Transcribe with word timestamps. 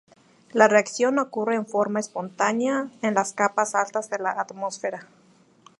La 0.51 0.67
reacción 0.67 1.19
ocurre 1.19 1.53
en 1.53 1.67
forma 1.67 1.99
espontánea 1.99 2.89
en 3.03 3.13
las 3.13 3.33
capas 3.33 3.75
altas 3.75 4.09
de 4.09 4.17
la 4.17 4.31
atmósfera. 4.31 5.05